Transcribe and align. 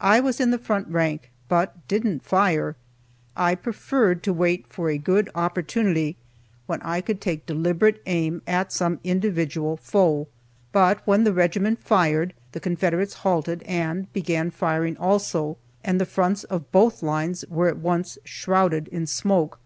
I 0.00 0.18
was 0.18 0.40
in 0.40 0.50
the 0.50 0.58
front 0.58 0.88
rank, 0.88 1.30
but 1.48 1.86
didn't 1.86 2.24
fire. 2.24 2.74
I 3.36 3.54
preferred 3.54 4.24
to 4.24 4.32
wait 4.32 4.66
for 4.66 4.90
a 4.90 4.98
good 4.98 5.30
opportunity, 5.36 6.16
when 6.66 6.80
I 6.82 7.00
could 7.00 7.20
take 7.20 7.46
deliberate 7.46 8.02
aim 8.06 8.42
at 8.44 8.72
some 8.72 8.98
individual 9.04 9.76
foe. 9.76 10.26
But 10.72 11.00
when 11.06 11.22
the 11.22 11.32
regiment 11.32 11.80
fired, 11.80 12.34
the 12.50 12.58
Confederates 12.58 13.14
halted 13.14 13.62
and 13.62 14.12
began 14.12 14.50
firing 14.50 14.96
also, 14.96 15.58
and 15.84 16.00
the 16.00 16.06
fronts 16.06 16.42
of 16.42 16.72
both 16.72 17.00
lines 17.00 17.44
were 17.48 17.68
at 17.68 17.78
once 17.78 18.18
shrouded 18.24 18.88
in 18.88 19.06
smoke. 19.06 19.60